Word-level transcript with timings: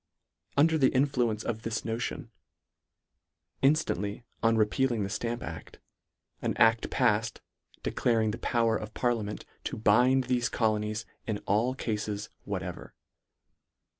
Under 0.57 0.79
the 0.79 0.89
influence 0.95 1.43
of 1.43 1.61
this 1.61 1.85
notion, 1.85 2.31
inftant 3.61 4.01
ly 4.01 4.23
on 4.41 4.57
repealing 4.57 5.03
the 5.03 5.11
Stamp 5.11 5.43
act, 5.43 5.77
an 6.41 6.55
adl 6.55 6.87
palfed, 6.89 7.39
declaring 7.83 8.31
the 8.31 8.39
power 8.39 8.75
of 8.75 8.95
parliament 8.95 9.45
to 9.65 9.77
bind 9.77 10.23
thefe 10.25 10.51
colonies 10.51 11.05
in 11.27 11.37
all 11.45 11.75
cafes 11.75 12.29
whatever. 12.45 12.95